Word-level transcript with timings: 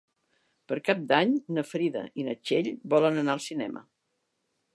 Per 0.71 0.77
Cap 0.87 1.03
d'Any 1.11 1.35
na 1.57 1.65
Frida 1.73 2.03
i 2.23 2.27
na 2.29 2.35
Txell 2.41 2.71
volen 2.95 3.25
anar 3.25 3.37
al 3.37 3.45
cinema. 3.51 3.87